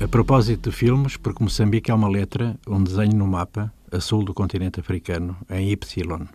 A 0.00 0.06
propósito 0.06 0.70
de 0.70 0.76
filmes, 0.76 1.16
porque 1.16 1.42
Moçambique 1.42 1.90
é 1.90 1.94
uma 1.94 2.08
letra, 2.08 2.56
um 2.68 2.80
desenho 2.80 3.16
no 3.16 3.26
mapa, 3.26 3.74
a 3.90 3.98
sul 3.98 4.24
do 4.24 4.32
continente 4.32 4.78
africano, 4.78 5.36
em 5.50 5.72
Y. 5.72 6.28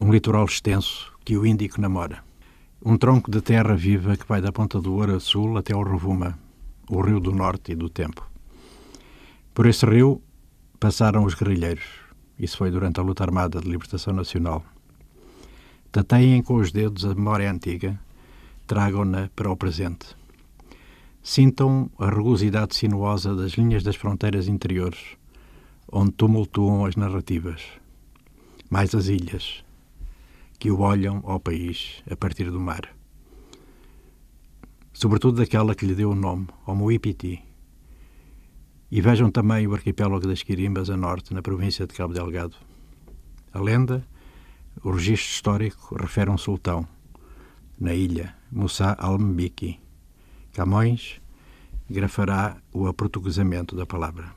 Um 0.00 0.10
litoral 0.10 0.46
extenso 0.46 1.12
que 1.22 1.36
o 1.36 1.44
Índico 1.44 1.78
namora. 1.78 2.24
Um 2.82 2.96
tronco 2.96 3.30
de 3.30 3.42
terra 3.42 3.76
viva 3.76 4.16
que 4.16 4.26
vai 4.26 4.40
da 4.40 4.50
Ponta 4.50 4.80
do 4.80 4.94
Ouro 4.94 5.16
a 5.16 5.20
sul 5.20 5.58
até 5.58 5.74
ao 5.74 5.82
Rovuma, 5.82 6.38
o 6.88 7.02
rio 7.02 7.20
do 7.20 7.30
norte 7.30 7.72
e 7.72 7.74
do 7.74 7.90
tempo. 7.90 8.26
Por 9.52 9.66
esse 9.66 9.84
rio 9.84 10.22
passaram 10.80 11.24
os 11.24 11.34
guerrilheiros. 11.34 11.84
Isso 12.38 12.56
foi 12.56 12.70
durante 12.70 13.00
a 13.00 13.02
luta 13.02 13.22
armada 13.22 13.60
de 13.60 13.68
libertação 13.68 14.14
nacional. 14.14 14.64
Tateiem 15.92 16.42
com 16.42 16.54
os 16.54 16.72
dedos 16.72 17.04
a 17.04 17.14
memória 17.14 17.52
antiga, 17.52 18.00
tragam-na 18.66 19.28
para 19.36 19.50
o 19.50 19.56
presente 19.58 20.16
sintam 21.24 21.90
a 21.98 22.10
rugosidade 22.10 22.76
sinuosa 22.76 23.34
das 23.34 23.52
linhas 23.52 23.82
das 23.82 23.96
fronteiras 23.96 24.46
interiores, 24.46 25.16
onde 25.90 26.12
tumultuam 26.12 26.84
as 26.84 26.96
narrativas, 26.96 27.62
mais 28.68 28.94
as 28.94 29.06
ilhas, 29.06 29.64
que 30.58 30.70
o 30.70 30.80
olham 30.80 31.22
ao 31.24 31.40
país 31.40 32.02
a 32.10 32.14
partir 32.14 32.50
do 32.50 32.60
mar. 32.60 32.94
Sobretudo 34.92 35.38
daquela 35.38 35.74
que 35.74 35.86
lhe 35.86 35.94
deu 35.94 36.10
o 36.10 36.14
nome, 36.14 36.46
ao 36.66 36.76
Muipiti. 36.76 37.42
E 38.90 39.00
vejam 39.00 39.30
também 39.30 39.66
o 39.66 39.72
arquipélago 39.72 40.28
das 40.28 40.42
Quirimbas 40.42 40.90
a 40.90 40.96
norte, 40.96 41.32
na 41.32 41.40
província 41.40 41.86
de 41.86 41.94
Cabo 41.94 42.12
Delgado. 42.12 42.54
A 43.50 43.58
lenda, 43.58 44.06
o 44.82 44.90
registro 44.90 45.32
histórico, 45.32 45.96
refere 45.96 46.30
um 46.30 46.36
sultão, 46.36 46.86
na 47.80 47.94
ilha, 47.94 48.36
Musa 48.52 48.94
al-Mbiki, 48.98 49.83
Camões 50.54 51.20
grafará 51.90 52.56
o 52.72 52.86
aportuguesamento 52.86 53.74
da 53.74 53.84
palavra. 53.84 54.32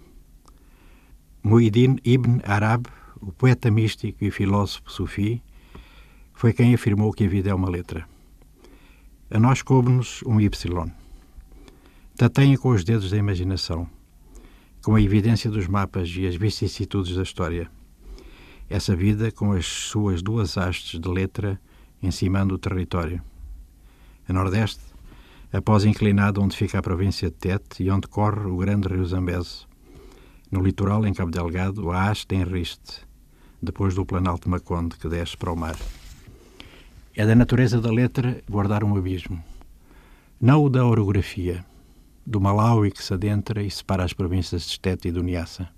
Muhyiddin 1.43 1.97
Ibn 2.03 2.41
Arab, 2.43 2.87
o 3.21 3.31
poeta 3.31 3.69
místico 3.69 4.25
e 4.25 4.31
filósofo 4.31 4.91
sufi, 4.91 5.43
foi 6.33 6.53
quem 6.53 6.73
afirmou 6.73 7.13
que 7.13 7.23
a 7.23 7.27
vida 7.27 7.51
é 7.51 7.53
uma 7.53 7.69
letra. 7.69 8.09
A 9.29 9.39
nós 9.39 9.61
coube-nos 9.61 10.23
um 10.23 10.41
Y. 10.41 10.91
Tateia 12.15 12.57
com 12.57 12.69
os 12.69 12.83
dedos 12.83 13.11
da 13.11 13.17
imaginação, 13.17 13.87
com 14.83 14.95
a 14.95 15.01
evidência 15.01 15.51
dos 15.51 15.67
mapas 15.67 16.09
e 16.17 16.25
as 16.25 16.35
vicissitudes 16.35 17.15
da 17.15 17.21
história. 17.21 17.69
Essa 18.67 18.95
vida 18.95 19.31
com 19.31 19.51
as 19.51 19.67
suas 19.67 20.23
duas 20.23 20.57
hastes 20.57 20.99
de 20.99 21.07
letra 21.07 21.61
encimando 22.01 22.55
o 22.55 22.57
território. 22.57 23.21
A 24.27 24.33
nordeste, 24.33 24.81
após 25.51 25.85
inclinado 25.85 26.41
onde 26.41 26.55
fica 26.55 26.79
a 26.79 26.81
província 26.81 27.29
de 27.29 27.35
Tete 27.35 27.83
e 27.83 27.91
onde 27.91 28.07
corre 28.07 28.45
o 28.47 28.57
grande 28.57 28.87
rio 28.87 29.05
Zambeze. 29.05 29.65
No 30.51 30.61
litoral, 30.61 31.05
em 31.05 31.13
Cabo 31.13 31.31
Delgado, 31.31 31.91
a 31.91 32.09
haste 32.09 32.35
em 32.35 32.43
Riste, 32.43 33.01
depois 33.61 33.95
do 33.95 34.05
Planalto 34.05 34.49
Maconde, 34.49 34.97
que 34.97 35.09
desce 35.09 35.35
para 35.35 35.51
o 35.51 35.55
mar. 35.55 35.75
É 37.15 37.25
da 37.25 37.35
natureza 37.35 37.81
da 37.81 37.91
letra 37.91 38.41
guardar 38.49 38.83
um 38.83 38.95
abismo. 38.95 39.43
Não 40.39 40.63
o 40.63 40.69
da 40.69 40.85
orografia, 40.85 41.65
do 42.25 42.39
Malawi 42.39 42.91
que 42.91 43.03
se 43.03 43.13
adentra 43.13 43.63
e 43.63 43.71
separa 43.71 44.03
as 44.03 44.13
províncias 44.13 44.67
de 44.67 44.79
Tete 44.79 45.07
e 45.07 45.11
do 45.11 45.23
Niassa, 45.23 45.69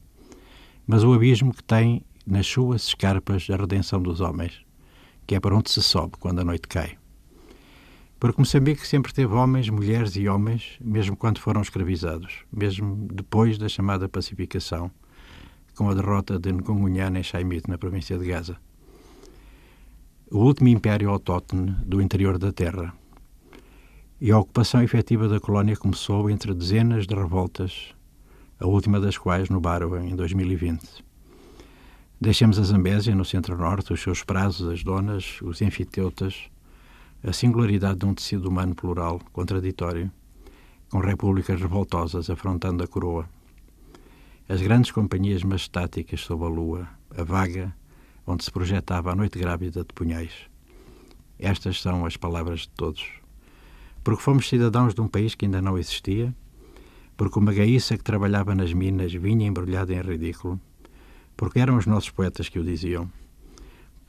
mas 0.86 1.04
o 1.04 1.14
abismo 1.14 1.54
que 1.54 1.64
tem 1.64 2.04
nas 2.26 2.48
suas 2.48 2.88
escarpas 2.88 3.48
a 3.50 3.56
redenção 3.56 4.02
dos 4.02 4.20
homens, 4.20 4.62
que 5.26 5.36
é 5.36 5.40
para 5.40 5.56
onde 5.56 5.70
se 5.70 5.82
sobe 5.82 6.14
quando 6.20 6.40
a 6.40 6.44
noite 6.44 6.68
cai. 6.68 6.98
Porque 8.20 8.42
Moçambique 8.42 8.86
sempre 8.86 9.14
teve 9.14 9.34
homens, 9.34 9.70
mulheres 9.70 10.16
e 10.18 10.28
homens, 10.28 10.78
mesmo 10.82 11.16
quando 11.16 11.40
foram 11.40 11.62
escravizados, 11.62 12.44
mesmo 12.52 13.08
depois 13.14 13.58
da 13.58 13.70
chamada 13.70 14.10
pacificação, 14.10 14.92
com 15.74 15.90
a 15.90 15.94
derrota 15.94 16.38
de 16.38 16.52
Ngongunhana 16.52 17.20
em 17.20 17.24
Chaimite, 17.24 17.70
na 17.70 17.78
província 17.78 18.18
de 18.18 18.26
Gaza. 18.26 18.58
O 20.30 20.40
último 20.40 20.68
império 20.68 21.10
autóctone 21.10 21.72
do 21.86 22.02
interior 22.02 22.38
da 22.38 22.52
terra. 22.52 22.94
E 24.20 24.32
a 24.32 24.38
ocupação 24.38 24.84
efetiva 24.84 25.30
da 25.30 25.40
colónia 25.40 25.78
começou 25.78 26.30
entre 26.30 26.54
dezenas 26.54 27.08
de 27.08 27.16
revoltas, 27.16 27.96
a 28.60 28.68
última 28.68 29.00
das 29.00 29.18
quais 29.18 29.48
no 29.48 29.62
Baro, 29.62 29.98
em 29.98 30.14
2020. 30.14 31.06
Deixemos 32.20 32.60
a 32.60 32.64
Zambésia, 32.64 33.16
no 33.16 33.24
centro-norte, 33.24 33.94
os 33.94 34.02
seus 34.02 34.26
prazos, 34.26 34.68
as 34.68 34.84
donas, 34.84 35.42
os 35.42 35.62
enfiteutas, 35.62 36.50
a 37.22 37.34
singularidade 37.34 38.00
de 38.00 38.06
um 38.06 38.14
tecido 38.14 38.48
humano 38.48 38.74
plural, 38.74 39.20
contraditório, 39.34 40.10
com 40.90 41.00
repúblicas 41.00 41.60
revoltosas 41.60 42.30
afrontando 42.30 42.84
a 42.84 42.88
coroa. 42.88 43.30
As 44.48 44.62
grandes 44.62 44.92
companhias 44.92 45.44
majestáticas 45.44 46.22
sob 46.22 46.46
a 46.46 46.48
lua, 46.48 46.88
a 47.16 47.24
vaga, 47.24 47.76
onde 48.26 48.44
se 48.44 48.52
projetava 48.52 49.12
a 49.12 49.16
noite 49.16 49.38
grávida 49.38 49.82
de 49.82 49.94
punhais. 49.94 50.32
Estas 51.38 51.82
são 51.82 52.06
as 52.06 52.16
palavras 52.16 52.62
de 52.62 52.70
todos. 52.70 53.06
Porque 54.04 54.24
fomos 54.24 54.48
cidadãos 54.48 54.94
de 54.94 55.02
um 55.02 55.08
país 55.08 55.36
que 55.36 55.46
ainda 55.46 55.62
não 55.62 55.78
existia, 55.78 56.34
porque 57.18 57.38
uma 57.38 57.54
gaíça 57.54 57.98
que 57.98 58.04
trabalhava 58.04 58.56
nas 58.56 58.72
minas 58.72 59.12
vinha 59.14 59.46
embrulhada 59.46 59.94
em 59.94 60.02
ridículo, 60.02 60.60
porque 61.36 61.60
eram 61.60 61.78
os 61.78 61.86
nossos 61.86 62.10
poetas 62.10 62.48
que 62.48 62.60
o 62.60 62.64
diziam, 62.64 63.12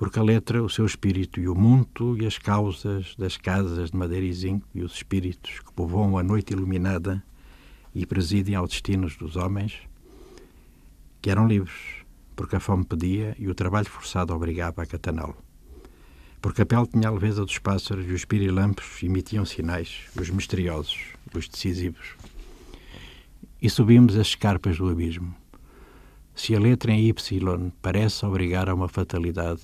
porque 0.00 0.18
a 0.18 0.22
letra, 0.22 0.62
o 0.62 0.68
seu 0.70 0.86
espírito 0.86 1.38
e 1.40 1.46
o 1.46 1.54
mundo 1.54 2.16
e 2.18 2.24
as 2.24 2.38
causas 2.38 3.14
das 3.18 3.36
casas 3.36 3.90
de 3.90 3.96
madeira 3.98 4.24
e 4.24 4.32
zinco 4.32 4.66
e 4.74 4.82
os 4.82 4.94
espíritos 4.94 5.60
que 5.60 5.70
povoam 5.74 6.16
a 6.16 6.22
noite 6.22 6.54
iluminada 6.54 7.22
e 7.94 8.06
presidem 8.06 8.54
aos 8.54 8.70
destinos 8.70 9.14
dos 9.18 9.36
homens, 9.36 9.74
que 11.20 11.28
eram 11.28 11.46
livres, 11.46 11.76
porque 12.34 12.56
a 12.56 12.60
fome 12.60 12.82
pedia 12.82 13.36
e 13.38 13.46
o 13.46 13.54
trabalho 13.54 13.90
forçado 13.90 14.32
obrigava 14.32 14.82
a 14.82 14.86
cataná-lo. 14.86 15.36
Porque 16.40 16.62
a 16.62 16.66
pele 16.66 16.86
tinha 16.86 17.08
a 17.08 17.12
leveza 17.12 17.44
dos 17.44 17.58
pássaros 17.58 18.08
e 18.08 18.12
os 18.14 18.24
pirilampos 18.24 19.02
emitiam 19.02 19.44
sinais, 19.44 20.06
os 20.18 20.30
misteriosos, 20.30 20.98
os 21.34 21.46
decisivos. 21.46 22.14
E 23.60 23.68
subimos 23.68 24.16
as 24.16 24.28
escarpas 24.28 24.78
do 24.78 24.88
abismo. 24.88 25.34
Se 26.34 26.56
a 26.56 26.58
letra 26.58 26.90
em 26.90 27.06
Y 27.06 27.70
parece 27.82 28.24
obrigar 28.24 28.70
a 28.70 28.74
uma 28.74 28.88
fatalidade, 28.88 29.60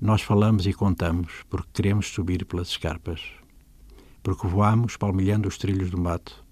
nós 0.00 0.22
falamos 0.22 0.64
e 0.64 0.72
contamos 0.72 1.42
porque 1.50 1.68
queremos 1.72 2.06
subir 2.06 2.44
pelas 2.44 2.68
escarpas, 2.68 3.20
porque 4.22 4.46
voamos 4.46 4.96
palmilhando 4.96 5.48
os 5.48 5.58
trilhos 5.58 5.90
do 5.90 6.00
mato, 6.00 6.44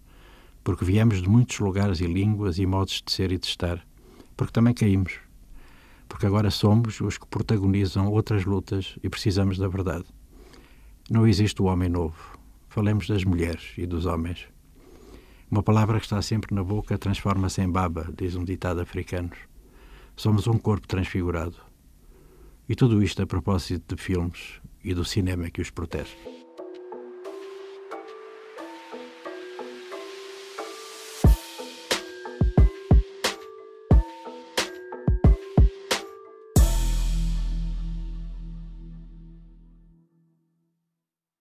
porque 0.64 0.84
viemos 0.84 1.22
de 1.22 1.28
muitos 1.28 1.60
lugares 1.60 2.00
e 2.00 2.06
línguas 2.08 2.58
e 2.58 2.66
modos 2.66 3.00
de 3.06 3.12
ser 3.12 3.30
e 3.30 3.38
de 3.38 3.46
estar, 3.46 3.86
porque 4.36 4.52
também 4.52 4.74
caímos, 4.74 5.20
porque 6.08 6.26
agora 6.26 6.50
somos 6.50 7.00
os 7.00 7.18
que 7.18 7.26
protagonizam 7.28 8.10
outras 8.10 8.44
lutas 8.44 8.98
e 9.00 9.08
precisamos 9.08 9.58
da 9.58 9.68
verdade. 9.68 10.06
Não 11.08 11.24
existe 11.24 11.62
o 11.62 11.66
homem 11.66 11.88
novo. 11.88 12.36
Falemos 12.68 13.06
das 13.06 13.22
mulheres 13.22 13.74
e 13.78 13.86
dos 13.86 14.06
homens. 14.06 14.48
Uma 15.48 15.62
palavra 15.62 16.00
que 16.00 16.06
está 16.06 16.20
sempre 16.20 16.52
na 16.52 16.64
boca 16.64 16.98
transforma-se 16.98 17.62
em 17.62 17.70
baba, 17.70 18.12
diz 18.18 18.34
um 18.34 18.44
ditado 18.44 18.80
africano. 18.80 19.30
Somos 20.16 20.48
um 20.48 20.58
corpo 20.58 20.88
transfigurado. 20.88 21.65
E 22.68 22.74
tudo 22.74 23.02
isto 23.02 23.22
a 23.22 23.26
propósito 23.26 23.94
de 23.94 24.02
filmes 24.02 24.60
e 24.82 24.92
do 24.92 25.04
cinema 25.04 25.50
que 25.50 25.60
os 25.60 25.70
protege. 25.70 26.16